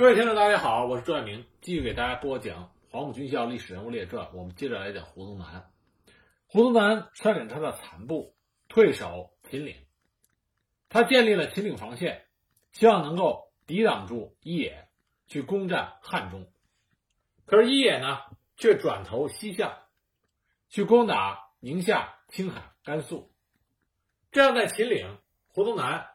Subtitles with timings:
[0.00, 4.28] 各位听众，大家好，我是朱爱明，继续给大家播讲《黄埔军校历史人物列传》。
[4.32, 5.70] 我们接着来讲胡宗南。
[6.46, 8.34] 胡宗南率领他的残部
[8.66, 9.76] 退守秦岭，
[10.88, 12.24] 他建立了秦岭防线，
[12.72, 14.88] 希望能够抵挡住一野
[15.26, 16.50] 去攻占汉中。
[17.44, 18.20] 可是，一野呢，
[18.56, 19.76] 却转头西向，
[20.70, 23.30] 去攻打宁夏、青海、甘肃。
[24.32, 26.06] 这样，在秦岭，胡宗南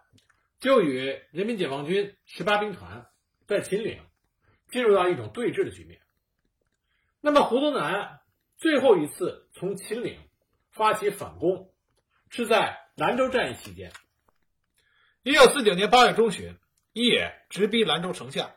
[0.58, 3.06] 就与人民解放军十八兵团。
[3.48, 4.02] 在秦岭
[4.71, 6.01] 进入到一种对峙的局面。
[7.21, 8.21] 那么，胡宗南
[8.57, 10.20] 最后一次从秦岭
[10.71, 11.71] 发起反攻，
[12.29, 13.92] 是在兰州战役期间。
[15.23, 16.57] 一九四九年八月中旬，
[16.93, 18.56] 一野直逼兰州城下。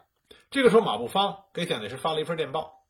[0.50, 2.86] 这个时候，马步芳给蒋介石发了一份电报，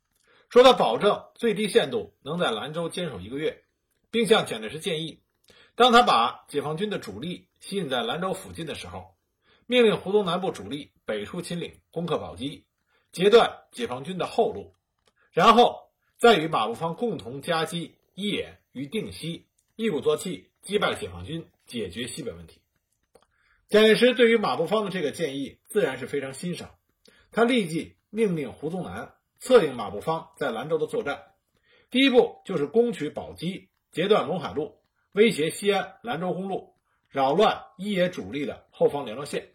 [0.50, 3.64] 说他保证最低限度能在兰州坚守一个月，
[4.10, 5.22] 并向蒋介石建议，
[5.74, 9.17] 当他把解放军的主力吸引在兰州附近的时候。
[9.70, 12.64] 命令胡宗南部主力北出秦岭，攻克宝鸡，
[13.12, 14.72] 截断解放军的后路，
[15.30, 22.62] 然后再与马步芳共同夹击一野与定西，一鼓作气击败解放军，解决西北问题。
[23.68, 26.70] 蒋介石对于马步芳的这个建议自然是非常欣赏，
[27.30, 31.24] 他立即命令胡宗南策应马步芳在兰州的作战。
[31.90, 34.80] 第一步就是攻取宝鸡，截断陇海路，
[35.12, 36.72] 威胁西安兰州公路，
[37.10, 39.50] 扰乱一野主力的后方联络线。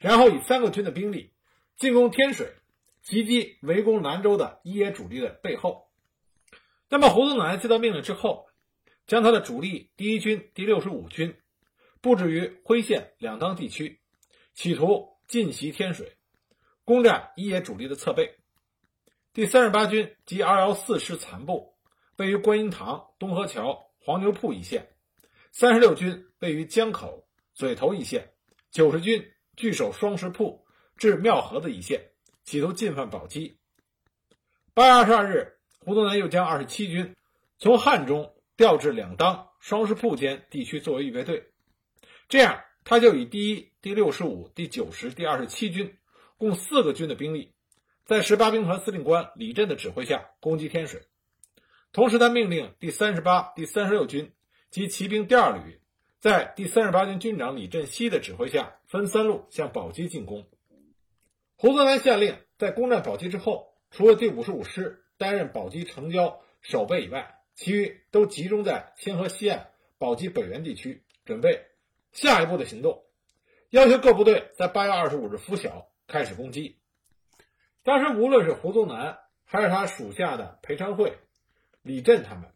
[0.00, 1.30] 然后以三个军的兵力
[1.76, 2.54] 进攻天水，
[3.02, 5.90] 袭击围攻兰州的一野主力的背后。
[6.88, 8.46] 那么胡宗南接到命令之后，
[9.06, 11.36] 将他的主力第一军第六十五军
[12.00, 14.00] 布置于辉县两当地区，
[14.54, 16.16] 企图进袭天水，
[16.86, 18.36] 攻占一野主力的侧背。
[19.34, 21.74] 第三十八军及二幺四师残部
[22.16, 24.80] 位于观音堂、东河桥、黄牛铺一线；
[25.52, 28.22] 三十六军位于江口、嘴头一线；
[28.70, 29.30] 九十军。
[29.60, 30.64] 据守双石铺
[30.96, 32.12] 至庙河的一线，
[32.44, 33.58] 企图进犯宝鸡。
[34.72, 37.14] 八月二十二日，胡宗南又将二十七军
[37.58, 41.52] 从汉中调至两当、双石铺间地区作为预备队。
[42.30, 45.94] 这样，他就以第一、第六十五、第九十、第二十七军
[46.38, 47.52] 共四个军的兵力，
[48.06, 51.02] 在十八兵团司令官李振的指挥下攻击天水。
[51.92, 54.32] 同时，他命令第三十八、第三十六军
[54.70, 55.82] 及骑兵第二旅。
[56.20, 60.46] 在第三十八军军长李振西的指挥下，分三路向宝鸡进攻。
[61.56, 71.64] 胡宗南下令，在攻占宝鸡之后，除了第五十五师担任宝鸡城郊守备以外，其余都集中在清河西岸宝鸡北缘地区，准备
[72.12, 73.02] 下一步的行动。
[73.70, 76.76] 要求各部队在八月二十五日拂晓开始攻击。
[77.82, 81.16] 当时，无论是胡宗南还是他属下的裴昌会、
[81.80, 82.52] 李振他们，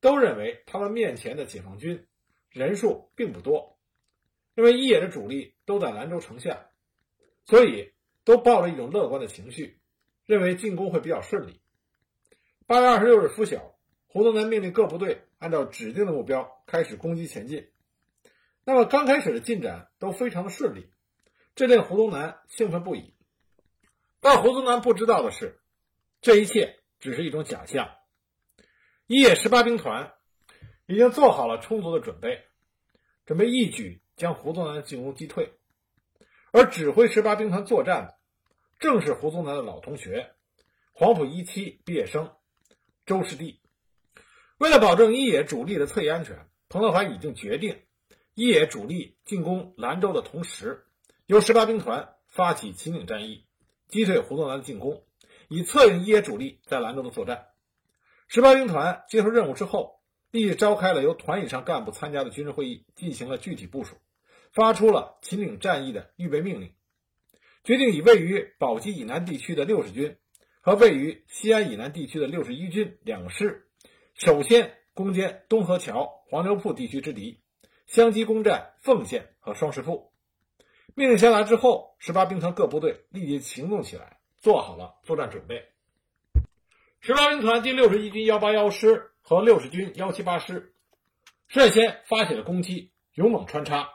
[0.00, 2.06] 都认为他们面前的解放军。
[2.52, 3.78] 人数并不多，
[4.54, 6.68] 因为一野的主力都在兰州城下，
[7.46, 9.80] 所以都抱着一种乐观的情绪，
[10.26, 11.62] 认为进攻会比较顺利。
[12.66, 13.74] 八月二十六日拂晓，
[14.06, 17.70] 胡宗南命令各部队按照指定的目标开始攻击前进。
[18.64, 20.90] 那么刚开始的进展都非常的顺利，
[21.54, 23.14] 这令胡宗南兴奋不已。
[24.20, 25.58] 但胡宗南不知道的是，
[26.20, 27.90] 这一切只是一种假象。
[29.06, 30.12] 一野十八兵团。
[30.86, 32.44] 已经做好了充足的准备，
[33.24, 35.54] 准备一举将胡宗南的进攻击退。
[36.50, 38.18] 而指挥十八兵团作战的，
[38.78, 40.34] 正是胡宗南的老同学，
[40.92, 42.30] 黄埔一期毕业生
[43.06, 43.60] 周士第。
[44.58, 47.80] 为了保证一野主力的侧翼安全，彭德怀已经决定，
[48.34, 50.84] 一野主力进攻兰州的同时，
[51.26, 53.46] 由十八兵团发起秦岭战役，
[53.88, 55.06] 击退胡宗南的进攻，
[55.48, 57.46] 以策应一野主力在兰州的作战。
[58.28, 60.01] 十八兵团接受任务之后。
[60.32, 63.96] 立即召开了由团以上干部参加的军事会议，进行了具体部署，
[64.50, 66.72] 发出了秦岭战役的预备命令，
[67.64, 70.16] 决定以位于宝鸡以南地区的六十军
[70.62, 73.68] 和位于西安以南地区的六十一军两师，
[74.14, 77.42] 首先攻坚东河桥、黄牛铺地区之敌，
[77.86, 80.14] 相继攻占凤县和双石铺。
[80.94, 85.62] 命令下达之后，十八兵团各部队立即行动起来，做好了作战准备。
[87.00, 89.10] 十八兵团第六十一军幺八幺师。
[89.22, 90.74] 和六十军幺七八师
[91.46, 93.88] 率先发起了攻击，勇猛穿插。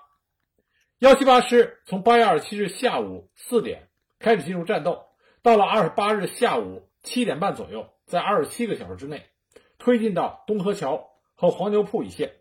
[1.00, 3.90] 幺七八师从八月二十七日下午四点
[4.20, 5.06] 开始进入战斗，
[5.44, 9.30] 到了二十八日下午七点半左右，在二十七个小时之内，
[9.78, 12.38] 推进到东河桥和黄牛铺一线，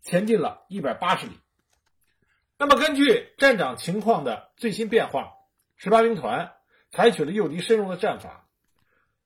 [0.00, 1.32] 前进了一百八十里。
[2.56, 5.32] 那么，根据战场情况的最新变化，
[5.76, 6.52] 十八兵团
[6.90, 8.48] 采取了诱敌深入的战法，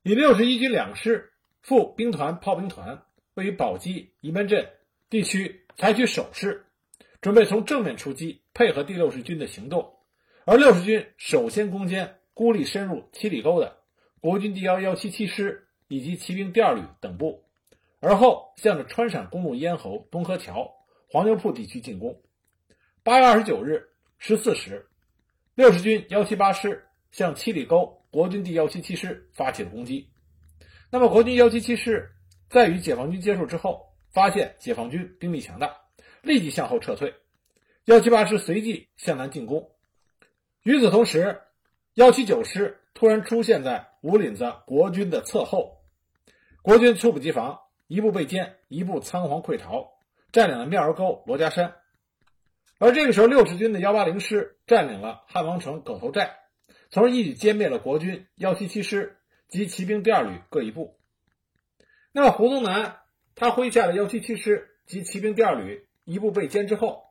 [0.02, 1.31] 以六十一军两师。
[1.62, 3.02] 副兵团炮兵团
[3.34, 4.68] 位于宝鸡仪门镇
[5.08, 6.66] 地区，采取守势，
[7.20, 9.94] 准备从正面出击，配合第六十军的行动。
[10.44, 13.78] 而六十军首先攻坚孤立深入七里沟的
[14.20, 17.44] 国军第幺幺七七师以及骑兵第二旅等部，
[18.00, 20.74] 而后向着川陕公路咽喉东河桥、
[21.08, 22.20] 黄牛铺地区进攻。
[23.04, 23.88] 八月二十九日
[24.18, 24.88] 十四时，
[25.54, 30.08] 六十军幺七八师向七里沟国军第幺七七师发起了攻击。
[30.94, 32.10] 那么，国军幺七七师
[32.50, 35.74] 在与解放军接触之后，发现解放军兵力强大，
[36.20, 37.14] 立即向后撤退。
[37.86, 39.70] 幺七八师随即向南进攻。
[40.62, 41.40] 与此同时，
[41.94, 45.78] 幺七九师突然出现在五岭子国军的侧后，
[46.60, 49.94] 国军猝不及防，一部被歼，一部仓皇溃逃，
[50.30, 51.74] 占领了庙儿沟、罗家山。
[52.76, 56.36] 而这个时候，六十军的幺八零师占领了汉王城狗头寨，
[56.90, 59.16] 从而一举歼灭了国军幺七七师
[59.52, 60.98] 及骑兵第二旅各一部。
[62.10, 63.00] 那么，胡宗南
[63.34, 67.04] 他麾下的幺七七师及骑兵第二旅一部被歼之后。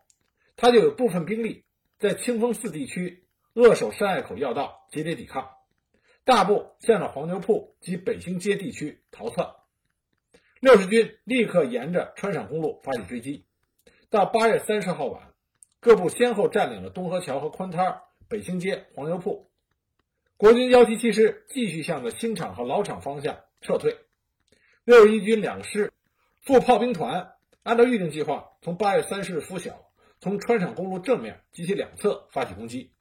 [0.58, 1.66] 他就有部分兵力
[2.00, 5.44] 在清风寺地区扼守山隘口要道，节节抵抗；
[6.24, 9.52] 大部向着黄牛铺及北兴街地区逃窜。
[10.60, 13.46] 六十军立刻沿着川陕公路发起追击。
[14.10, 15.34] 到八月三十号晚，
[15.80, 19.51] 各部先后占领了东河桥和宽滩、北兴街、黄牛铺。
[20.42, 24.00] 国军幺七七师继续向着新厂和老厂方向撤退。
[24.84, 25.94] 六十一军两师
[26.42, 29.86] 副炮兵团按照预定计划，从八月三十日拂晓。
[30.20, 32.92] 从川陕公路正面及其两侧发起攻击，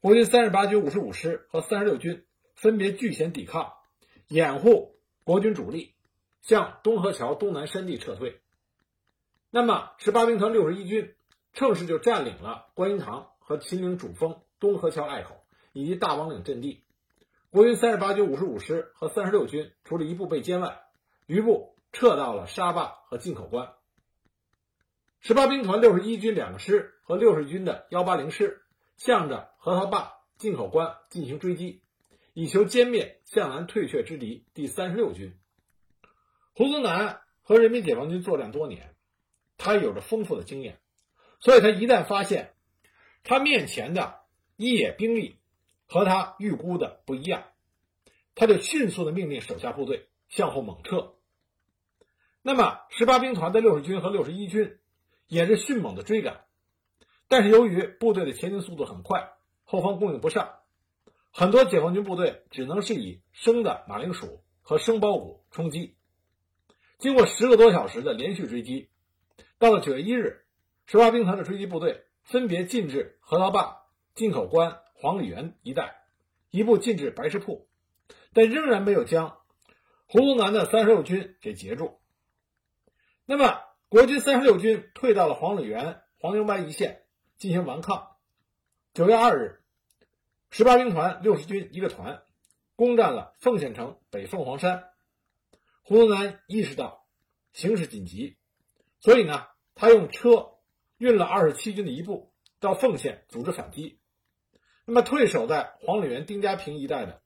[0.00, 2.24] 国军三十八军五十五师和三十六军
[2.54, 3.72] 分别据险抵抗，
[4.28, 4.94] 掩护
[5.24, 5.96] 国军主力
[6.40, 8.40] 向东河桥东南山地撤退。
[9.50, 11.16] 那么，十八兵团六十一军
[11.52, 15.42] 趁势就占领了观音堂和秦岭主峰东河桥隘口
[15.76, 16.82] 以及大王岭阵地。
[17.50, 20.80] 国军三十八军五十五师和三十六军除了一部被歼外，
[21.26, 23.74] 余部撤到了沙坝和进口关。
[25.20, 28.62] 十八兵团六十一军两个师和六十军的幺八零师，
[28.96, 31.82] 向着核桃坝、进口关进行追击，
[32.32, 35.38] 以求歼灭向南退却之敌第三十六军。
[36.54, 38.94] 胡宗南和人民解放军作战多年，
[39.58, 40.78] 他有着丰富的经验，
[41.38, 42.54] 所以他一旦发现
[43.24, 44.20] 他面前的
[44.56, 45.38] 一野兵力
[45.86, 47.44] 和他预估的不一样，
[48.34, 51.14] 他就迅速的命令手下部队向后猛撤。
[52.42, 54.78] 那么，十八兵团的六十军和六十一军。
[55.28, 56.44] 也是迅猛的追赶，
[57.26, 59.32] 但是由于部队的前进速度很快，
[59.64, 60.60] 后方供应不上，
[61.32, 65.96] 很多解放军部队只能是以生的马铃薯和生苞谷充饥。
[66.98, 68.88] 经过十个多小时的连续追击，
[69.58, 70.44] 到了九月一日，
[70.86, 73.82] 十八兵团的追击部队分别进至河套坝、
[74.14, 75.96] 进口关、黄里园一带，
[76.50, 77.68] 一部进至白石铺，
[78.32, 79.38] 但仍然没有将
[80.06, 82.00] 胡宗南的三十六军给截住。
[83.24, 83.62] 那么。
[83.88, 87.04] 国军三十六军退到了黄里园、黄牛湾一线
[87.38, 88.16] 进行顽抗。
[88.92, 89.62] 九月二日，
[90.50, 92.24] 十八兵团六十军一个团
[92.74, 94.90] 攻占了奉县城北凤凰山。
[95.84, 97.06] 胡宗南意识到
[97.52, 98.36] 形势紧急，
[98.98, 99.46] 所以呢，
[99.76, 100.54] 他用车
[100.98, 104.00] 运了二十七军的一部到奉县组织反击。
[104.86, 107.20] 那么，退守在黄里园、丁家坪一带的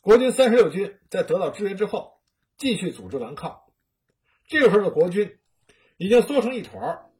[0.00, 2.20] 国军三十六军在得到支援之后，
[2.56, 3.60] 继续组织顽抗。
[4.48, 5.36] 这个时候的国军。
[6.02, 7.10] 已经缩成一团，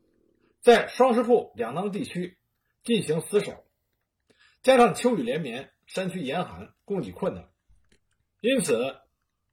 [0.63, 2.39] 在双石铺两当地区
[2.83, 3.63] 进行死守，
[4.63, 7.51] 加上秋雨连绵，山区严寒，供给困难，
[8.41, 8.97] 因此，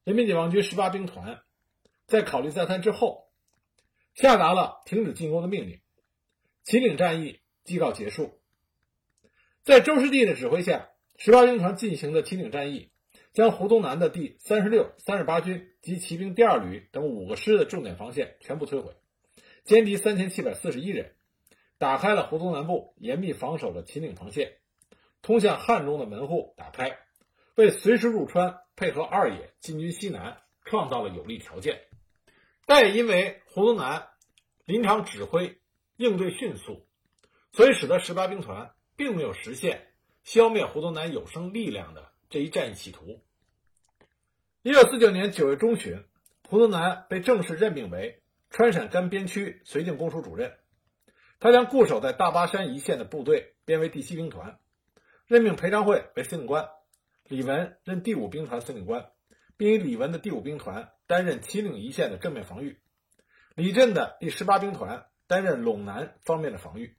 [0.04, 1.42] 人民解放军十八兵团
[2.06, 3.28] 在考虑再三之后，
[4.14, 5.78] 下达了停止进攻的命令。
[6.64, 8.37] 秦岭战役即告结束。
[9.68, 12.90] 在周师弟的指挥下，十八兵团进行的秦岭战役，
[13.34, 18.96] 将胡宗南的第三十六、三十八军及骑兵第二旅等五个师的重点防线全部摧毁。
[19.66, 21.12] 歼敌三千七百四十一人，
[21.76, 24.54] 打开了胡宗南部严密防守的秦岭防线，
[25.20, 26.96] 通向汉中的门户打开，
[27.54, 31.82] 为随时入川配合二野进军西南创造了有利条件。
[32.64, 34.08] 但也因为胡宗南
[34.64, 35.58] 临场指挥
[35.98, 36.86] 应对迅速，
[37.52, 39.86] 所以使得十八兵团并没有实现
[40.24, 43.22] 消灭胡宗南有生力量的这一战役企图。
[44.62, 46.04] 一九四九年九月中旬，
[46.46, 48.20] 胡宗南被正式任命为。
[48.50, 50.56] 川陕甘边区绥靖公署主任，
[51.38, 54.58] 他将固守在大巴山一线的部队编为第七兵团，
[55.26, 56.66] 任命裴昌会为司令官，
[57.24, 59.10] 李文任第五兵团司令官，
[59.58, 62.80] 并以李文的第五兵团担任秦岭一线的正面防御，
[63.54, 66.96] 李振的第十八兵团担任陇南方面的防御，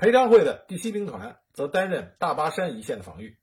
[0.00, 3.36] 裴昌会的第七兵团则担任大巴山一线的防御，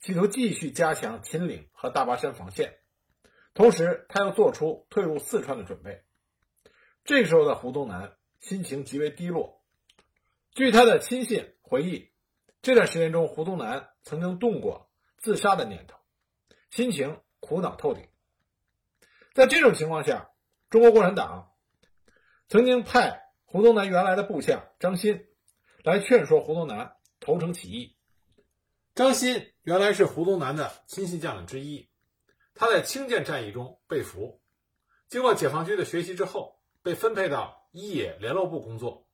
[0.00, 2.80] 企图继续加强秦岭和大巴山防线，
[3.54, 6.02] 同时他又做出退入四川的准备。
[7.04, 9.62] 这时候的胡宗南心情极为低落。
[10.50, 12.10] 据他的亲信回忆，
[12.62, 15.96] 这段时间中，胡宗南曾经动过自杀的念头，
[16.70, 18.08] 心情苦恼透顶。
[19.34, 20.30] 在这种情况下，
[20.68, 21.52] 中国共产党
[22.48, 25.28] 曾经派胡宗南原来的部下张欣
[25.82, 27.96] 来劝说胡宗南投诚起义。
[28.94, 31.88] 张欣原来是胡宗南的亲信将领之一，
[32.54, 34.40] 他在清涧战役中被俘，
[35.08, 39.06] 经过解放军的学习之后，被分配到一野联络部工作，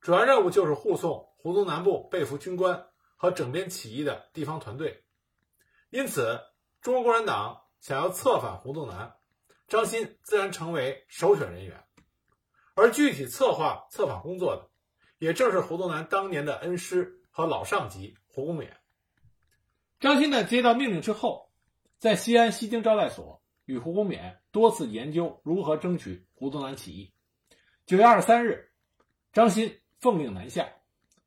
[0.00, 5.04] 主要任务就是护送胡宗南部被俘军官和整编起义的地方团队。
[5.90, 6.40] 因此，
[6.80, 9.14] 中国共产党想要策反胡宗南。
[9.66, 11.84] 张欣自然成为首选人员，
[12.74, 14.70] 而具体策划策反工作的，
[15.24, 18.68] 也正是胡宗南当年的恩师和老上级胡公勉。
[19.98, 21.50] 张欣呢，接到命令之后，
[21.96, 27.14] 在西安西京招待所与胡公勉多次研究如何争取胡宗南起义。
[27.86, 28.70] 九月二十三日，
[29.32, 30.68] 张欣奉令南下，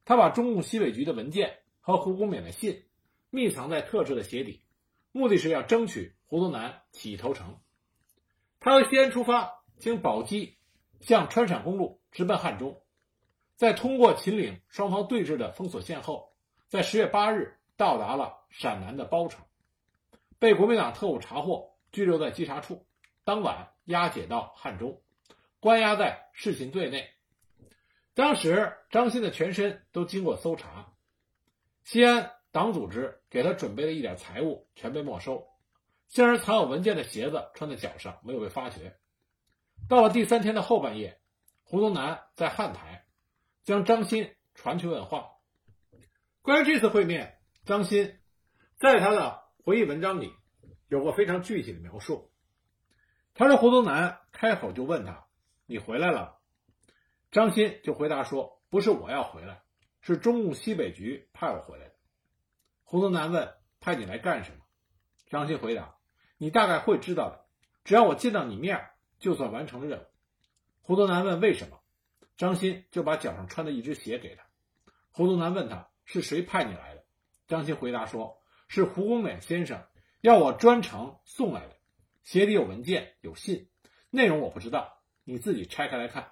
[0.06, 2.86] 他把中共西北局的文件和胡公勉的信
[3.32, 4.64] 密藏在特制的鞋底，
[5.12, 7.60] 目的是要争取胡宗南起义投诚。
[8.60, 10.60] 他从西安出发，经宝鸡
[11.02, 12.80] 向川陕公路直奔汉中，
[13.58, 16.32] 在通过秦岭双方对峙的封锁线后，
[16.68, 19.44] 在十月八日到达了陕南的包城，
[20.38, 22.86] 被国民党特务查获，拘留在稽查处，
[23.24, 25.02] 当晚押解到汉中，
[25.60, 27.10] 关押在侍寝队内。
[28.14, 30.94] 当时张欣的全身都经过搜查，
[31.84, 35.48] 西安党组织给他准备的一点财物全被没收。
[36.08, 38.98] 竟然藏有文件的鞋子穿在脚上，没有被发觉。
[39.90, 41.20] 到了第三天的后半夜，
[41.64, 42.97] 胡宗南在汉台
[43.68, 45.32] 将张欣传去问话。
[46.42, 48.18] 关于这次会面，张欣
[48.78, 50.32] 在他的回忆文章里
[50.88, 52.32] 有过非常具体的描述。
[53.34, 55.28] 他说：“胡宗南开口就问他
[55.68, 56.40] ：‘你回来了？’
[57.30, 59.62] 张欣就回答说：‘不是我要回来，
[60.00, 61.96] 是中共西北局派我回来的。’
[62.86, 64.60] 胡宗南问：‘派你来干什么？’
[65.28, 65.98] 张欣回答。”
[66.40, 67.46] 你大概会知道的，
[67.84, 70.06] 只要我见到你面，就算完成了任务。
[70.84, 71.77] 胡宗南问为什么，
[72.38, 74.44] 张欣就把脚上穿的一只鞋给他。
[75.12, 77.04] 胡宗南问他是谁派你来的，
[77.48, 79.84] 张欣回答说是胡公勉先生
[80.22, 81.76] 要我专程送来的，
[82.24, 83.68] 鞋底有文件有信，
[84.10, 86.32] 内容我不知道，你自己拆开来看。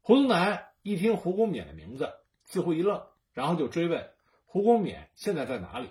[0.00, 2.12] 胡宗南一听胡公勉的名字，
[2.44, 4.10] 似乎一愣，然后就追问
[4.44, 5.90] 胡公勉现在在哪里。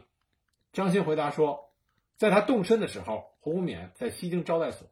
[0.73, 1.65] 张欣回答说。
[2.17, 4.87] 在他动身的时候，胡公勉在西京招待所。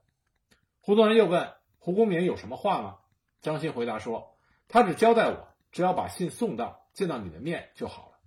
[0.79, 2.99] 胡宗南又问胡公勉有什么话吗？
[3.41, 4.34] 张欣回答说
[4.67, 8.17] ：“他只交代我，只要把信送到，见到你的面就好了。”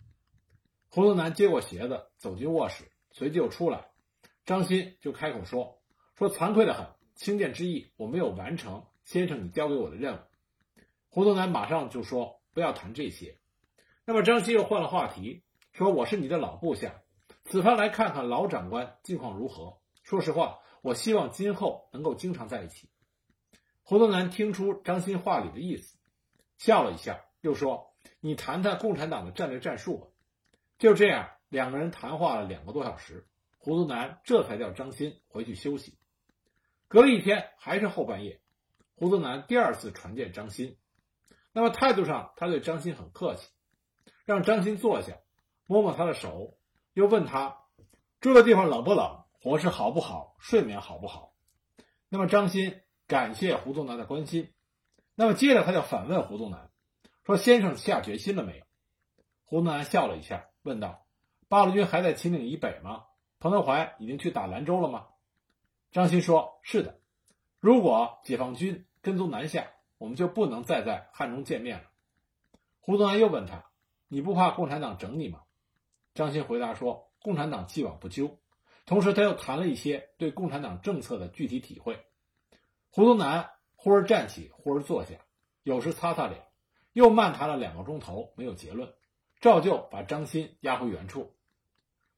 [0.90, 3.90] 胡宗南接过鞋子，走进卧室，随即又出来。
[4.44, 5.82] 张欣就开口说
[6.16, 10.20] ：“说惭愧的很，清涧之役我没有完成，先生你交给我的任务。”
[11.10, 13.38] 胡宗南马上就说：“不要谈这些。”
[14.06, 17.02] 那么张欣又换了话题，说：“我是你的老部下。”
[17.44, 19.78] 此番来看看老长官近况如何？
[20.02, 22.88] 说实话，我希望今后能够经常在一起。
[23.82, 25.97] 胡宗南听出张欣话里的意思，
[26.58, 30.08] 笑了一下，又说：“你谈谈共产党的战略战术吧。”
[30.76, 33.26] 就这样，两个人谈话了两个多小时。
[33.56, 35.98] 胡宗南这才叫张欣回去休息。
[36.86, 38.40] 隔了一天，还是后半夜，
[38.94, 40.76] 胡宗南第二次传见张欣。
[41.52, 43.48] 那么态度上，他对张欣很客气，
[44.24, 45.18] 让张欣坐下，
[45.66, 46.56] 摸摸他的手。
[46.94, 47.58] 又问他
[48.20, 51.34] 住的地方冷不冷，伙食好不好，睡眠好不好。
[52.08, 54.52] 那么张欣感谢胡宗南的关心。
[55.20, 56.70] 那么接着他就反问胡宗南
[57.26, 58.64] 说：“先生下决心了没有？”
[59.46, 61.04] 胡宗南笑了一下，问道
[61.50, 63.02] ：“八路军还在秦岭以北吗？
[63.40, 65.08] 彭德怀已经去打兰州了吗？”
[65.90, 67.00] 张欣说：“是的。
[67.58, 71.90] 如果解放军跟踪南下，我们就不能再在汉中见面了。”
[72.78, 73.64] 胡宗南又问他
[74.06, 75.42] ：“你不怕共产党整你吗？”
[76.14, 78.38] 张欣回答说：“共产党既往不咎。”
[78.86, 82.06] 同时，他又谈了一些对共产党政策的具体体会。
[82.90, 83.50] 胡宗南
[83.88, 85.14] 忽而站起，忽而坐下，
[85.62, 86.44] 有时擦擦脸，
[86.92, 88.92] 又漫谈了两个钟头，没有结论，
[89.40, 91.34] 照旧把张欣押回原处。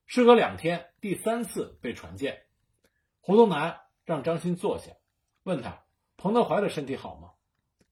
[0.04, 2.42] 事隔两天，第三次被传见，
[3.20, 4.90] 胡宗南让张欣坐下，
[5.44, 5.84] 问他
[6.18, 7.30] ：“彭德怀的身体好吗？”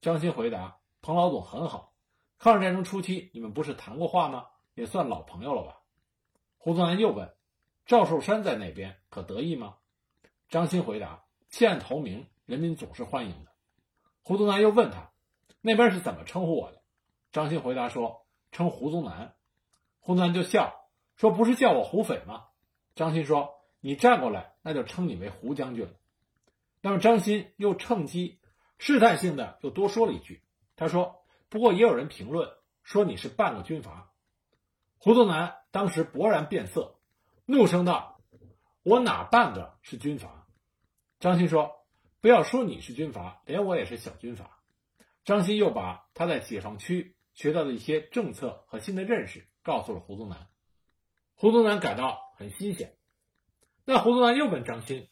[0.03, 1.95] 张欣回答：“彭老总很好。
[2.37, 4.47] 抗日战争初期，你们不是谈过话吗？
[4.75, 5.83] 也算老朋友了吧？”
[6.59, 7.33] 胡宗南又问
[7.87, 9.77] ：“赵寿山在那边可得意吗？”
[10.51, 13.48] 张欣回答：“弃暗投明，人民总是欢迎的。”
[14.23, 15.11] 胡宗南又问他
[15.61, 16.83] ：“那边是怎么称呼我的？”
[17.33, 19.35] 张欣回答说：“称胡宗南。”
[20.01, 20.75] 胡宗南就笑
[21.17, 22.45] 说：“不是叫我胡匪吗？”
[22.95, 25.93] 张欣说：“你站过来，那就称你为胡将军了。”
[26.81, 28.41] 那么张欣又趁机
[28.79, 30.43] 试探性的又多说了一句
[30.77, 32.51] ：“他说，不过也有人评论
[32.83, 34.13] 说你是半个军阀。”
[34.99, 36.99] 胡宗南当时勃然变色，
[37.45, 38.21] 怒声道
[38.83, 40.47] ：“我哪半个是军阀？”
[41.21, 41.73] 张欣说
[42.21, 44.59] ：“不要说你是军阀，连我也是小军阀。”
[45.25, 50.49] 张欣又把他在解放区学到的一些政策和新的认识告诉了胡宗南。
[51.35, 52.97] 胡宗南感到很新鲜。
[53.85, 55.09] 那胡宗南又问张欣：“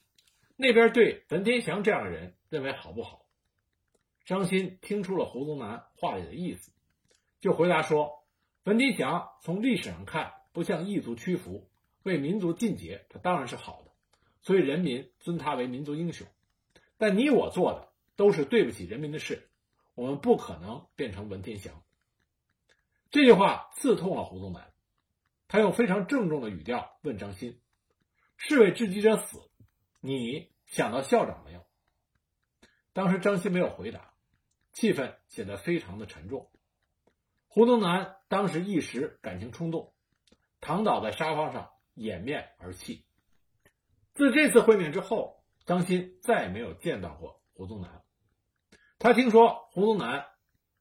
[0.57, 3.27] 那边对文天祥这样的人认为好不好？”
[4.25, 6.73] 张欣听出了胡宗南话里的意思，
[7.41, 8.25] 就回答说
[8.65, 11.71] ：“文天祥从历史上看不向异族屈服，
[12.03, 13.93] 为民族尽节，他当然是好的，
[14.41, 16.27] 所以人民尊他为民族英雄。
[16.99, 19.49] 但你我做的都是对不起人民的事，
[19.95, 21.83] 我们不可能变成文天祥。”
[23.11, 24.73] 这句话刺痛了胡宗南，
[25.49, 27.61] 他用非常郑重的语调问张欣
[28.37, 29.51] ：“士为知己者死，
[30.01, 31.65] 你想到校长没有？”
[32.93, 34.13] 当时张欣没有回答。
[34.73, 36.51] 气氛显得非常的沉重。
[37.49, 39.95] 胡宗南当时一时感情冲动，
[40.61, 43.07] 躺倒在沙发上掩面而泣。
[44.13, 48.03] 自这次会面之后，张欣再也没有见到过胡宗南。
[48.99, 50.27] 他听说胡宗南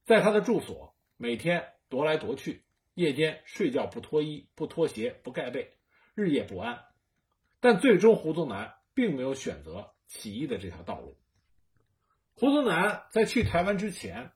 [0.06, 2.63] 在他的住所每天踱来踱去，
[2.94, 5.77] 夜间睡觉不脱衣、不脱鞋、不盖被，
[6.13, 6.86] 日夜不安。
[7.60, 11.18] 但最终，胡宗南并没有选择起义的这条道路。
[12.36, 14.34] 胡宗南在去台湾之前，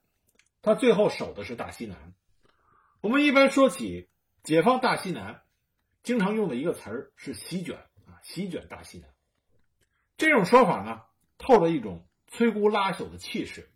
[0.62, 2.14] 他最后守的是大西南。
[3.00, 4.10] 我们一般说起
[4.42, 5.42] 解放大西南，
[6.02, 7.76] 经常用的一个词儿是“席卷”
[8.08, 9.08] 啊，“席卷大西南”。
[10.20, 11.00] 这种说法呢，
[11.38, 13.70] 透着一种摧枯拉朽的气势。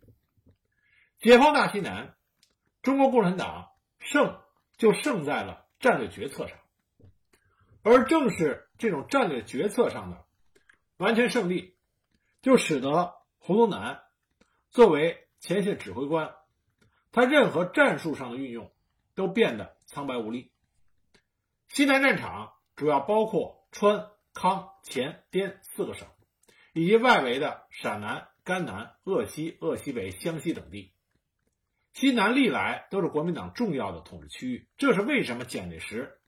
[1.17, 2.15] 解放大西南，
[2.83, 4.39] 中国共产党胜
[4.77, 6.59] 就胜在了战略决策上，
[7.81, 10.23] 而正是这种战略决策上的
[10.97, 11.75] 完全胜利，
[12.43, 14.03] 就使得胡宗南。
[14.69, 16.35] 作为前线指挥官，
[17.11, 18.71] 他任何战术上的运用
[19.15, 20.51] 都变得苍白无力。
[21.69, 26.07] 西南战场主要包括川、康、黔、滇四个省，
[26.75, 30.91] 以及外围的陕南、甘南、鄂西、鄂西北、湘西等地。
[31.93, 36.19] 西南历来都是国民党重要的统治区域，这是为什么蒋介石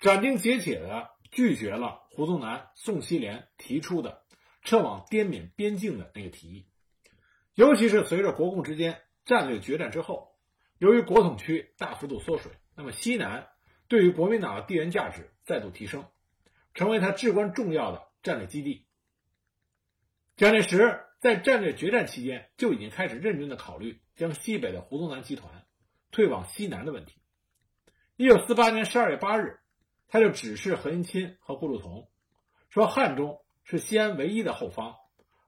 [0.00, 4.22] 斩钉截铁地拒绝了胡宗南、宋希濂提出的
[4.62, 6.66] 撤往滇缅边境的那个提议。
[7.54, 10.38] 尤其是随着国共之间战略决战之后，
[10.78, 13.46] 由于国统区大幅度缩水，那么西南
[13.88, 16.06] 对于国民党的地缘价值再度提升，
[16.72, 18.86] 成为他至关重要的战略基地。
[20.36, 25.64] 蒋介石在战略决战期间就已经开始认真的考虑将西北的胡宗南集团
[26.10, 27.20] 退往西南的问题。
[28.16, 29.60] 一九四八年十二月八日，
[30.08, 32.08] 他就指示何应钦和顾祝同
[32.68, 34.96] 说：“汉中是西安唯一的后方，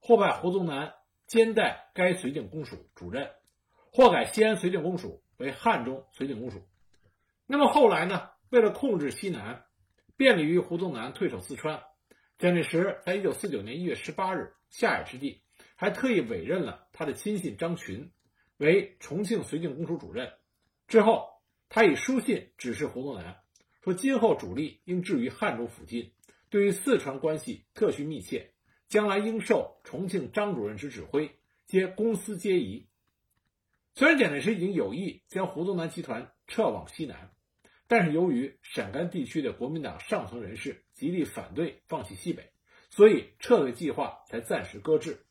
[0.00, 0.94] 或派胡宗南。”
[1.26, 3.30] 兼代该绥靖公署主任，
[3.90, 6.68] 或改西安绥靖公署为汉中绥靖公署。
[7.46, 8.28] 那么后来呢？
[8.50, 9.64] 为了控制西南，
[10.18, 11.82] 便利于胡宗南退守四川，
[12.36, 15.42] 蒋介石在一九四九年一月十八日下野之际，
[15.76, 18.10] 还特意委任了他的亲信张群
[18.56, 20.32] 为重庆绥靖公署主任。
[20.88, 21.28] 之后，
[21.68, 23.40] 他以书信指示胡宗南
[23.82, 26.12] 说：“今后主力应置于汉中附近，
[26.50, 28.50] 对于四川关系特需密切。”
[28.86, 32.86] 将来应受重庆张主任之指挥，皆公私皆宜。
[33.94, 37.32] 虽然蒋介石已经有意将胡宗南集团撤往西南，
[37.88, 42.50] 但是由于陕甘地区的国民党上层人士极力反对放弃西北，
[42.88, 45.24] 所以撤退计划才暂时搁置。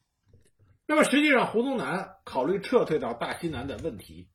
[0.86, 4.28] 那么实际上，胡宗南考虑撤退到大西南的问题，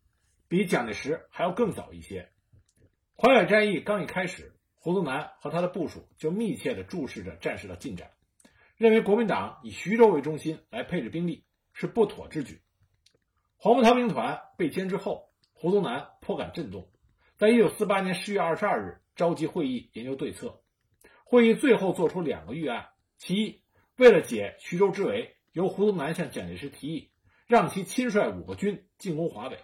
[0.49, 2.31] 比蒋介石还要更早一些。
[3.17, 8.11] 淮海战役刚一开始，胡宗南和他的部署就密切地注视着战事的进展。
[8.77, 12.63] 认为国民党以徐州为中心来配置兵力是不妥之举。
[13.57, 16.89] 黄埔韬兵团被歼之后，胡宗南颇感震动，
[17.37, 20.63] 在一九四八年十月二十二日召集会议研究对策。
[21.31, 22.89] 会议最后做出两个预案：
[23.19, 23.61] 其一，
[23.97, 27.11] 为了解徐州之围，由胡宗南向蒋介石提议，
[27.47, 29.59] 让其亲率五个军进攻华北；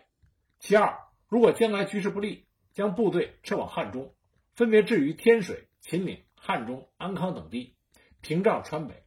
[0.59, 0.95] 其二，
[1.27, 4.15] 如果将来局势不利，将部队撤往汉中，
[4.53, 7.75] 分别置于天水、秦岭、汉中、安康等地，
[8.21, 9.03] 屏障川北。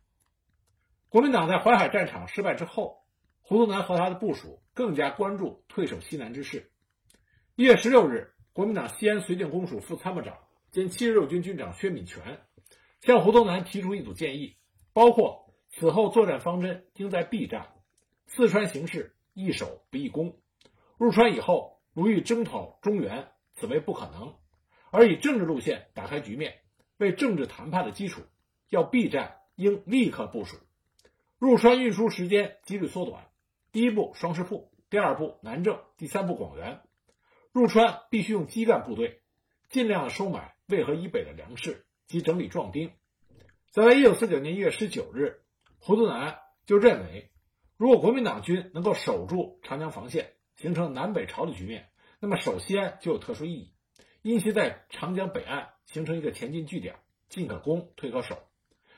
[1.10, 3.06] 国民党在淮海战场失败之后，
[3.44, 6.72] 胡宗南和他的部署更加关注退守西南之事。
[7.54, 10.36] 一月十六日，国民党西安绥靖公署副参谋长
[10.72, 12.42] 兼七十六军军长薛敏全
[13.08, 14.58] 向胡宗南提出一组建议，
[14.92, 17.70] 包括此后作战方针应在避战，
[18.26, 20.38] 四川形势易守不易攻，
[20.98, 24.36] 入川以后如欲征讨中原，此为不可能，
[24.92, 26.60] 而以政治路线打开局面，
[26.98, 28.24] 为政治谈判的基础，
[28.68, 30.58] 要避战应立刻部署。
[31.40, 33.30] 入川运输时间几率缩短，
[33.72, 36.82] 第一步双师铺，第二步南郑，第三步广元。
[37.54, 39.22] 入川必须用基干部队，
[39.70, 42.92] 尽量的收买渭河以北的粮食，及整理壮丁。
[43.70, 45.42] 早在1949年1月19日，
[45.80, 47.32] 胡宗南就认为，
[47.78, 51.90] 如果国民党军能够守住长江防线，形成南北朝的局面，
[52.20, 53.74] 那么守西安就有特殊意义，
[54.22, 56.96] 因其在长江北岸形成一个前进据点，
[57.30, 58.40] 进可攻，退可守。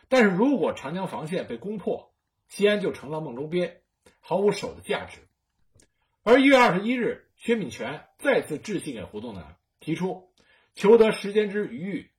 [0.08, 2.14] 但是如果长江防线被攻破，
[2.48, 3.82] 西安就成了梦中鳖，
[4.20, 5.20] 毫无守的价值。
[6.24, 10.32] 而1月21日，薛敏权再次致信给胡宗南，提出
[10.76, 12.12] 求得时间之余裕，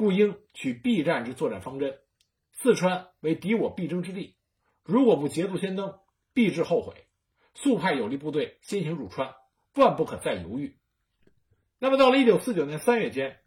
[0.00, 1.98] 故应取必战之作战方针。
[2.52, 4.34] 四川为敌我必争之地，
[4.82, 5.98] 如果不捷足先登，
[6.32, 7.06] 必致后悔。
[7.52, 9.34] 速派有力部队先行入川，
[9.74, 10.78] 万不可再犹豫。
[11.78, 13.40] 那么，到了1949年3月间，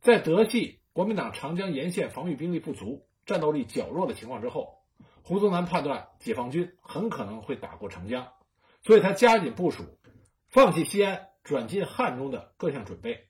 [0.00, 4.80] 在德系国民党长江沿线防御兵力不足、战斗力较弱的情况之后，
[5.22, 8.32] 胡宗南判断解放军很可能会打过长江，
[8.82, 9.84] 所以他加紧部署
[10.48, 13.28] 放弃西安、转进汉中的各项准备，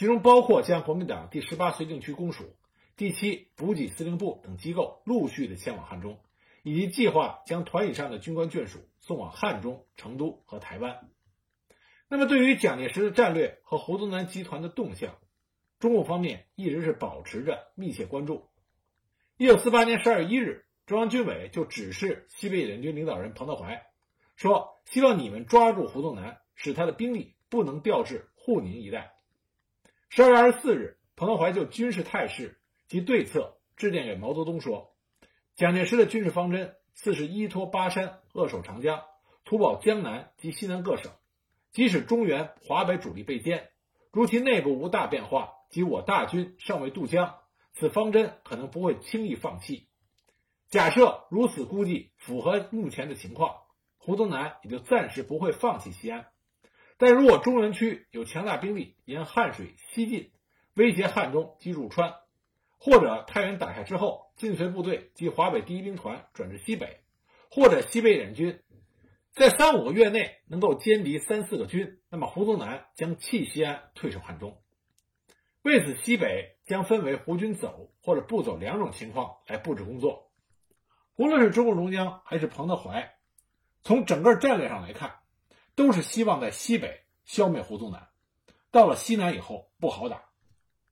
[0.00, 2.56] 其中包括将国民党第十八绥靖区公署、
[2.96, 6.18] 第七补给司令部等机构陆续的迁往汉中。
[6.62, 11.06] 以及计划将团以上的军官眷属送往汉中、成都和台湾。
[12.08, 15.18] 那么，对于蒋介石的战略和胡宗南集团的动向，
[15.78, 18.48] 中共方面一直是保持着密切关注。
[19.36, 23.86] 一九四八年十二月一日，中央军委就指示西北联军领导人彭德怀
[24.34, 29.12] 说：“希望你们抓住胡宗南，使他的兵力不能调至沪宁一带。”
[30.12, 34.92] 十二月二十四日，彭德怀就军事态势及对策致电给毛泽东说。
[35.54, 39.04] 蒋介石的军事方针四是依托巴山，扼守长江，
[39.44, 41.12] 图保江南及西南各省。
[41.70, 43.68] 即使中原、华北主力被歼，
[44.10, 47.36] 如其内部无大变化，及我大军尚未渡江，
[47.72, 49.86] 此方针可能不会轻易放弃。
[50.70, 53.58] 假设如此估计符合目前的情况，
[53.96, 56.26] 胡宗南也就暂时不会放弃西安。
[57.00, 60.32] 但如果中原区有强大兵力沿汉水西进，
[60.74, 62.14] 威胁汉中及入川。
[62.76, 67.00] 或者太原打下之后，晋绥部队及华北第一兵团转至西北，
[67.50, 68.60] 或者西北联军
[69.32, 74.60] 在三五个月内能够歼敌三四个军，那么胡宗南将弃西安，退守汉中。
[75.62, 80.30] 为此，西北将分为胡军走或者不走两种情况来布置工作。
[81.16, 83.14] 无论是中共中央还是彭德怀，
[83.82, 85.19] 从整个战略上来看，
[85.74, 88.08] 都是希望在西北消灭胡宗南，
[88.70, 90.24] 到了西南以后不好打。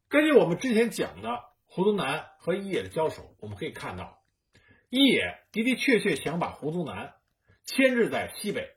[0.09, 1.47] 根据我们之前讲的。
[1.71, 4.23] 胡宗南和一野的交手，我们可以看到，
[4.89, 7.13] 一野的的确确想把胡宗南
[7.67, 8.71] 牵制在西北，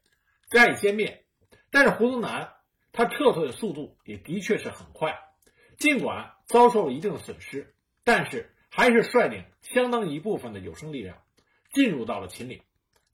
[0.49, 1.25] 加以歼灭。
[1.71, 2.51] 但是胡宗南
[2.91, 5.17] 他撤退的速度也的确是很快，
[5.79, 11.23] 尽管遭受了一定的损失，但是还是率领相当一部分的有生力量
[11.73, 12.61] 进入到了秦岭，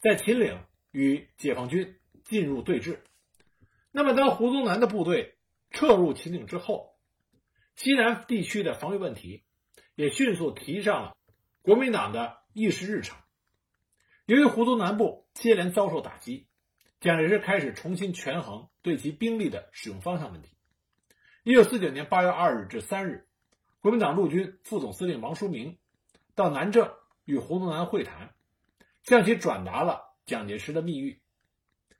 [0.02, 0.60] 在秦岭
[0.91, 3.00] 与解放军进入对峙。
[3.92, 5.38] 那么，当胡宗南的部队
[5.72, 6.96] 撤入秦岭之后，
[7.76, 9.44] 西南地区的防御问题。
[9.96, 11.18] 也迅速提上了
[11.63, 13.18] 国民党的议事日程。
[14.28, 16.48] 由于胡宗南部接连遭受打击，
[17.00, 20.56] 蒋介石开始重新权衡对其兵力的使用方向问题。
[21.44, 23.28] 一九四九年八月二日至三日，
[23.80, 25.80] 国民党陆军副总司令王书明
[26.36, 26.94] 到南郑
[27.26, 28.36] 与胡宗南会谈，
[29.02, 31.18] 向其转达了蒋介石的密谕。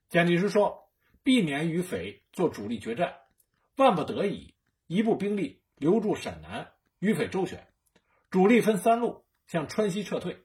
[0.10, 0.90] 蒋介石说
[1.24, 3.18] ：“避免与匪做主力决战，
[3.76, 4.54] 万不得已，
[4.88, 7.68] 一部兵力留驻陕南，与匪周旋。”
[8.32, 10.44] 主力分三路向川西撤退，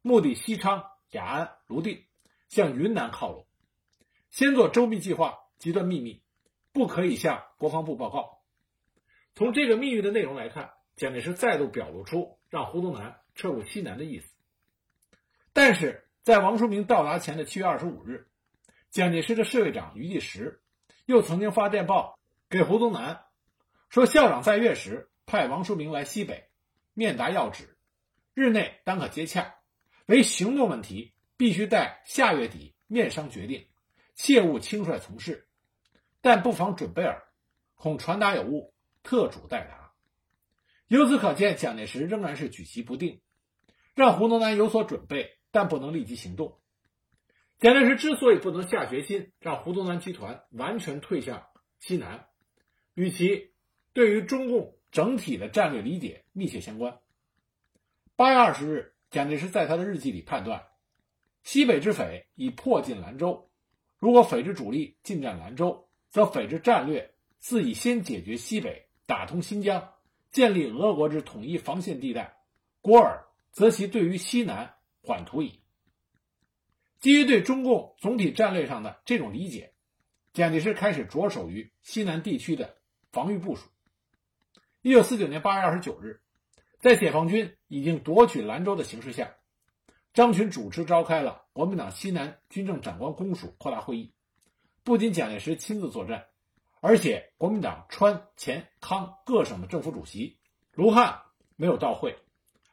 [0.00, 2.04] 目的西昌、雅安、泸定，
[2.48, 3.46] 向云南靠拢。
[4.30, 6.22] 先做周密计划，极端秘密，
[6.72, 8.40] 不可以向国防部报告。
[9.34, 14.34] 从这个密谕的内容来看，蒋介石再度表露出让胡宗南撤入西南的意思。
[15.52, 18.28] 但是在王书明到达前的七月二十五日，
[18.92, 20.60] 蒋介石的侍卫长于继时
[21.06, 22.18] 又曾经发电报
[22.50, 23.24] 给胡宗南，
[23.88, 26.50] 说校长在粤时派王书明来西北。
[26.92, 27.78] 面达要旨，
[28.34, 29.54] 日内当可接洽。
[30.04, 33.66] 为行动问题，必须待下月底面商决定，
[34.14, 35.48] 切勿轻率从事。
[36.20, 37.22] 但不妨准备耳，
[37.76, 39.94] 恐传达有误，特嘱代达。
[40.88, 43.22] 由此可见，蒋介石仍然是举棋不定，
[43.94, 46.60] 让胡宗南有所准备，但不能立即行动。
[47.62, 51.46] 蒋介石之所以不能下决心让胡宗南集团完全退向
[51.78, 52.26] 西南，
[52.92, 53.52] 与其
[53.94, 54.76] 对于中共。
[54.90, 56.98] 整体的战略理解密切相关。
[58.14, 60.66] 八月二十日，蒋介石在他的日记里判断，
[61.42, 63.48] 西北之匪已迫近兰州，
[63.98, 69.94] 如果匪之主力进占兰州，则匪之战略自以先解决西北，打通新疆，
[70.30, 72.36] 建立俄国之统一防线地带，
[72.82, 75.61] 果尔则其对于西南缓图矣。
[77.02, 79.74] 基于对中共总体战略上的这种理解，
[80.32, 82.76] 蒋介石开始着手于西南地区的
[83.10, 83.68] 防御部署。
[84.82, 86.20] 一九四九年八月二十九日，
[86.78, 89.34] 在解放军已经夺取兰州的形势下，
[90.14, 94.14] 张群主持召开了国民党西南军政长官公署扩大会议。
[94.84, 96.26] 不仅蒋介石亲自作战，
[96.80, 100.38] 而且国民党川、黔、康各省的政府主席
[100.70, 101.22] 卢汉
[101.56, 102.16] 没有到会。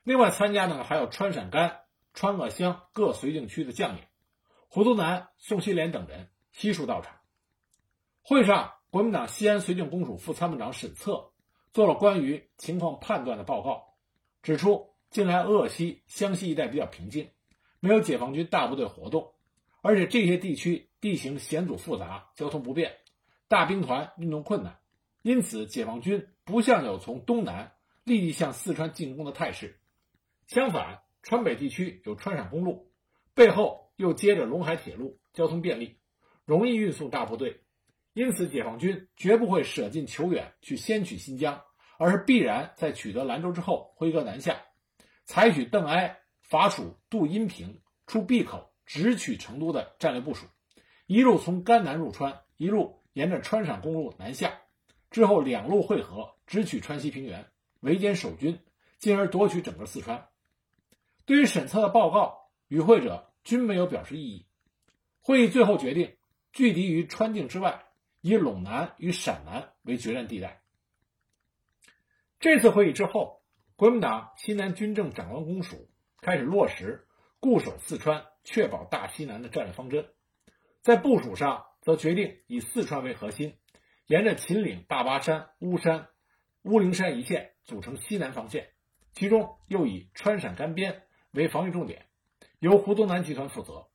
[0.03, 1.79] 另外参加的呢还有川陕甘、
[2.13, 4.03] 川鄂湘各绥靖区的将领，
[4.71, 7.15] 胡宗南、宋希濂等人悉数到场。
[8.21, 11.31] 会上，国民党西安绥靖公署副参谋长沈策
[11.73, 13.95] 做了关于情况判断的报告，
[14.43, 17.31] 指出近来鄂西、湘西一带比较平静，
[17.79, 19.33] 没有解放军大部队活动，
[19.81, 22.95] 而且这些地区地形险阻复杂，交通不便，
[23.47, 24.77] 大兵团运动困难，
[25.23, 29.79] 因此解放军不像有从东南立即向四川进攻的态势。
[30.45, 32.91] 相反，川北地区有川陕公路，
[33.33, 35.99] 背后又接着陇海铁路，交通便利，
[36.45, 37.59] 容易运送大部队。
[38.13, 41.61] 因此，解放军绝不会舍近求远去先取新疆，
[41.97, 44.61] 而是必然在取得兰州之后挥戈南下，
[45.25, 50.45] 采取邓艾伐蜀渡阴平出闭口直取成都的战略部署，
[51.05, 54.61] 一路从甘南入川，一路沿着川陕公路南下，
[55.11, 58.59] 之后两路汇合直取川西平原，围歼守军，
[58.97, 60.29] 进而夺取整个四川。
[61.25, 64.45] 对于沈策的报告，与会者均没有表示异议。
[65.21, 66.17] 会议最后决定
[66.51, 67.85] 拒敌于川境之外，
[68.21, 70.61] 以陇南与陕南为决战地带。
[72.39, 73.41] 这次会议之后，
[73.75, 75.89] 国民党西南军政长官公署
[76.21, 77.07] 开始落实
[77.39, 80.09] 固守四川、确保大西南的战略方针。
[80.81, 83.57] 在部署上，则决定以四川为核心，
[84.07, 86.07] 沿着秦岭、大巴山、巫山、
[86.63, 88.69] 乌灵山一线组成西南防线，
[89.13, 91.03] 其中又以川陕甘边。
[91.31, 92.07] 为防御重点，
[92.59, 93.87] 由胡宗南集团负责；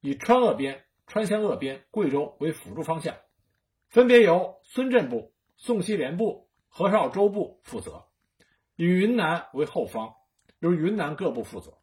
[0.00, 3.16] 以川鄂边、川湘鄂边、贵州为辅助方向，
[3.88, 8.08] 分别由孙震部、宋希濂部、何绍周部负责；
[8.74, 10.14] 以云南为后方，
[10.58, 11.78] 由云南各部负责。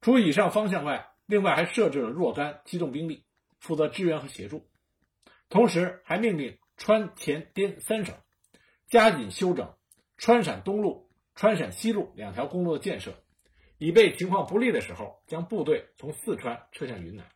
[0.00, 3.24] 除以上方向外，另外还设置了若干机动兵力，
[3.60, 4.68] 负责支援和协助。
[5.50, 8.16] 同时，还命令川、黔、滇三省
[8.88, 9.74] 加紧修整
[10.16, 13.12] 川陕东路、川陕西路两条公路的建设。
[13.82, 17.26] 以备情况不利的时候，将部队从四川撤向云南。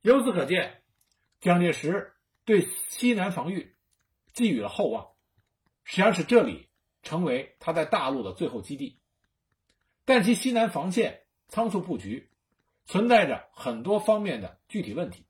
[0.00, 0.82] 由此可见，
[1.40, 2.12] 蒋介石
[2.44, 3.76] 对西南防御
[4.32, 5.10] 寄予了厚望，
[5.84, 6.68] 实际上使这里
[7.04, 8.98] 成为他在大陆的最后基地。
[10.04, 12.30] 但其西南防线仓促布局，
[12.84, 15.24] 存在着很多方面的具体问题，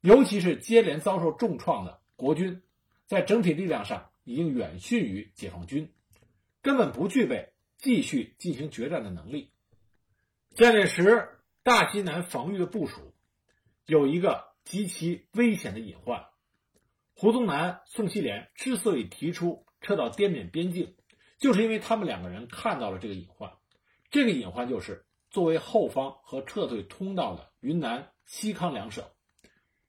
[0.00, 2.60] 尤其是接连遭受重创的国军，
[3.06, 5.94] 在整体力量上已经远逊于解放军，
[6.60, 7.52] 根本不具备。
[7.78, 9.52] 继续进行决战的能力。
[10.54, 13.14] 蒋介石大西南防御的部署
[13.86, 16.26] 有一个极其危险的隐患。
[17.14, 20.96] 胡宗南、宋希濂之所以提出撤到滇缅边境，
[21.38, 23.52] 就是因为他们两个人看到了这个隐患。
[24.10, 29.04] 这个隐患就是作为后方和撤退通道的云南、西康两省，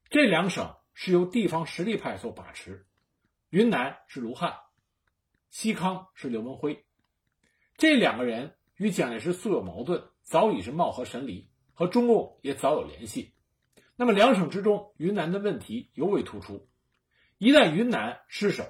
[0.10, 2.86] 这两省是由地方实力派所把持。
[3.50, 4.58] 云南是卢汉，
[5.50, 6.86] 西康是刘文辉。
[7.80, 13.34] 这两个人与蒋介石素有矛盾，早已是貌合神离，和中共也早有联系。
[13.96, 16.68] 那么两省之中，云南的问题尤为突出。
[17.38, 18.66] 一旦云南失守，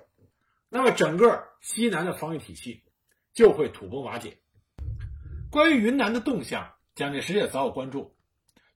[0.70, 2.84] 那么整个西南的防御体系
[3.34, 4.38] 就会土崩瓦解。
[5.50, 8.16] 关于云南的动向，蒋介石也早有关注。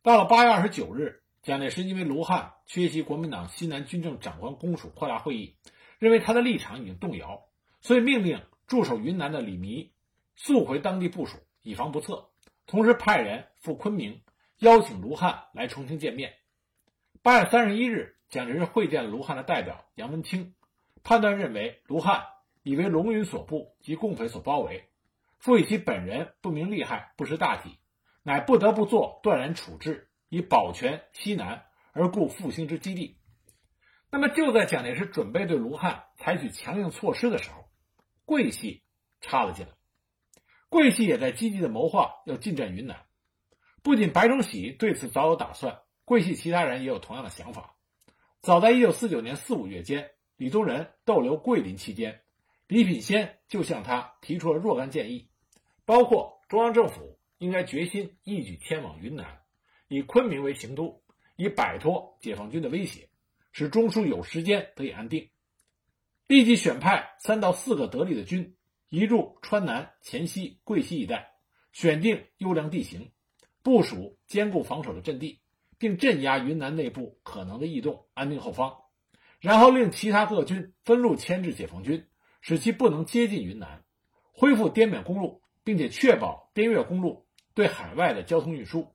[0.01, 5.57] 到了八月二十九日，蒋介石因为卢汉缺席国民党西南军政长官公署扩大会议，
[5.99, 7.43] 认为他的立场已经动摇，
[7.81, 9.92] 所以命令驻守云南的李弥。
[10.35, 12.29] 速回当地部署，以防不测。
[12.65, 14.23] 同时派人赴昆明，
[14.59, 16.33] 邀请卢汉来重庆见面。
[17.21, 20.55] 八月三十一日，蒋介石会见了卢汉的代表杨文清，
[21.03, 22.25] 判断认为卢汉
[22.63, 24.89] 已为龙云所部及共匪所包围，
[25.39, 27.77] 赋予其本人不明利害，不识大体，
[28.23, 33.19] 乃不得不做断然处置，以保全西南而固复兴之基地。
[34.09, 37.69] 那么就在蒋介石准备对卢汉采取强硬措施的时候，
[38.25, 38.83] 桂系
[39.21, 39.73] 插了进来。
[40.73, 43.05] 桂系也在积极的谋划要进占云南，
[43.83, 47.75] 不仅白崇禧对此早有打算，桂系其他人也有同样的想法。
[48.41, 52.21] 早在1949年四五月间，李宗仁逗留桂林期间，
[52.65, 55.29] 李品仙就向他提出了若干建议，
[55.85, 59.41] 包括中央政府应该决心一举迁往云南，
[59.87, 61.03] 以昆明为行都，
[61.35, 63.09] 以摆脱解放军的威胁，
[63.51, 65.29] 使中枢有时间得以安定，
[66.25, 68.55] 立即选派三到四个得力的军。
[68.95, 71.31] 移驻川南、黔西、桂西一带，
[71.71, 73.09] 选定优良地形，
[73.63, 75.41] 部署坚固防守的阵地，
[75.79, 78.81] 并镇压云南内部可能的异动，安定后方。
[79.39, 82.05] 然后令其他各军分路牵制解放军，
[82.39, 83.83] 使其不能接近云南。
[84.31, 87.25] 恢复滇缅公路，并且确保滇越公路
[87.55, 88.93] 对海外的交通运输。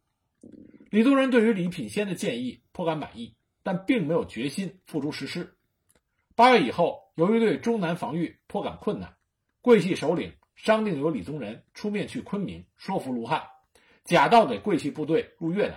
[0.91, 3.35] 李宗仁对于李品仙的建议颇感满意，
[3.65, 5.57] 但并没有决心付诸实施。
[6.37, 9.17] 八月以后，由于对中南防御颇感困难，
[9.69, 13.49] 桂系首领商定由李宗仁出面去昆明说服卢汉，
[14.03, 15.77] 假道给桂系部队入越南，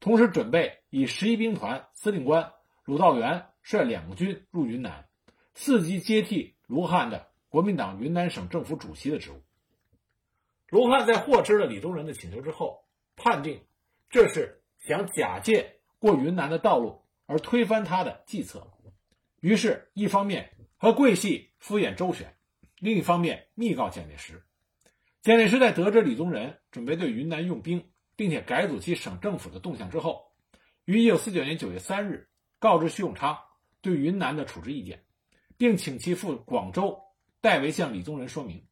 [0.00, 2.50] 同时准备以十一兵团司令官
[2.82, 5.06] 鲁道元率两个军入云南，
[5.54, 9.42] 伺机接替卢汉的国民党云南省政府主席的职务。
[10.70, 13.62] 卢汉在获知了李宗仁的请求之后，判定
[14.08, 18.66] 这是想假借过云南的道路而推翻他的计策，
[19.40, 22.34] 于是，一方面和桂系敷衍周旋，
[22.80, 24.42] 另一方面密告蒋介石。
[25.22, 30.32] 蒋介石在得知李宗仁准备对云南用兵，并且改组其省政府的动向之后，
[30.84, 33.38] 于1949年9月3日告知徐永昌
[33.80, 35.04] 对云南的处置意见，
[35.56, 37.00] 并请其赴广州
[37.40, 38.66] 代为向李宗仁说明。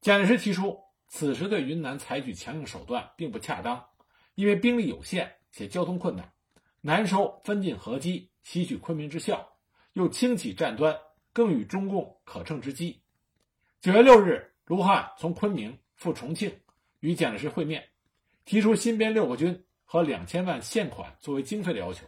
[0.00, 0.82] 蒋介石提出。
[1.06, 3.86] 此时对云南采取强硬手段并不恰当，
[4.34, 6.32] 因为兵力有限且交通困难，
[6.80, 9.56] 难收分进合击，吸取昆明之效，
[9.92, 10.98] 又轻启战端，
[11.32, 13.03] 更与中共可乘之机。
[13.84, 16.50] 九月六日，卢汉从昆明赴重庆，
[17.00, 17.86] 与蒋介石会面，
[18.46, 22.06] 提出新编六个军和两千万现款作为经费的要求。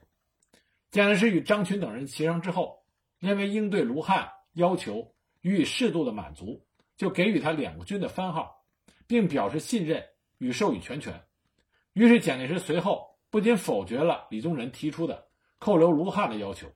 [0.91, 2.83] 蒋介石与张群等人协商之后，
[3.19, 6.65] 认为应对卢汉要求予以适度的满足，
[6.97, 8.65] 就给予他两个军的番号。
[9.07, 10.03] 并表示信任
[10.39, 11.27] 与授予全权，
[11.93, 16.73] 于是蒋介石随后不仅否决了李宗仁提出的扣留卢汉的要求，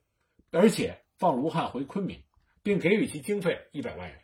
[0.50, 2.22] 而且放卢汉回昆明，
[2.62, 4.18] 并给予其经费一百万元。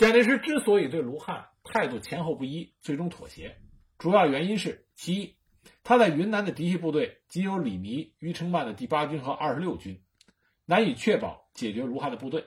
[0.00, 3.58] 蒋介石之所以对卢汉态度前后不一，最终妥协，
[3.98, 5.36] 主要原因是：其一，
[5.82, 10.02] 他在云南的嫡系部队仅有李弥、余承办的第八军和二十六军，
[10.64, 12.40] 难以确保解决卢汉的部队；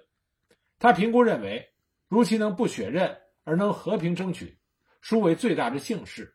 [0.80, 1.70] 他评估认为，
[2.08, 3.20] 如其能不血刃。
[3.46, 4.58] 而能和平争取，
[5.02, 6.34] 殊为最大之幸事。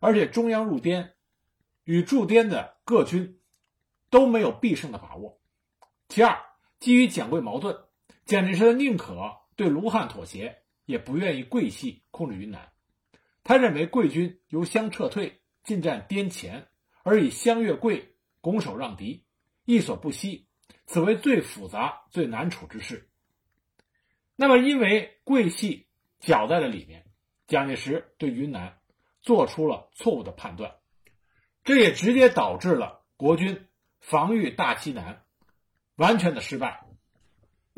[0.00, 1.12] 而且中央入滇，
[1.84, 3.38] 与驻滇的各军
[4.08, 5.38] 都没有必胜的把握。
[6.08, 6.36] 其二，
[6.80, 7.76] 基于蒋桂矛盾，
[8.24, 12.70] 蒋介石宁可对卢汉妥协，也不愿意桂系控制云南。
[13.42, 16.68] 他认为桂军由湘撤退，进占滇黔，
[17.02, 19.24] 而以湘粤桂拱手让敌，
[19.64, 20.46] 亦所不惜。
[20.86, 23.08] 此为最复杂、最难处之事。
[24.36, 25.84] 那么，因为桂系。
[26.18, 27.04] 搅在了里面，
[27.46, 28.78] 蒋介石对云南
[29.20, 30.76] 做出了错误的判断，
[31.62, 33.68] 这也直接导致了国军
[34.00, 35.22] 防御大西南
[35.94, 36.85] 完全的失败。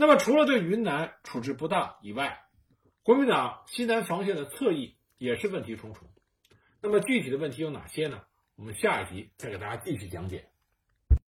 [0.00, 2.44] 那么，除了对云南处置不当以外，
[3.02, 6.08] 国民党西南防线的侧翼也是问题重重。
[6.80, 8.22] 那么，具体的问题有哪些呢？
[8.54, 10.48] 我们下一集再给大家继续讲解。